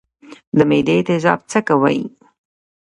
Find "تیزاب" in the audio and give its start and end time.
1.07-1.39